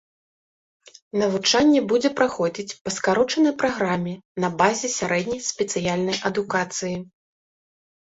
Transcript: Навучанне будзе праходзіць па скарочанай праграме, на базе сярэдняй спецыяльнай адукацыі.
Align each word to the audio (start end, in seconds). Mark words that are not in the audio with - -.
Навучанне 1.21 1.81
будзе 1.91 2.09
праходзіць 2.19 2.77
па 2.85 2.89
скарочанай 2.95 3.53
праграме, 3.63 4.13
на 4.45 4.49
базе 4.63 4.87
сярэдняй 4.99 5.41
спецыяльнай 5.49 6.17
адукацыі. 6.31 6.95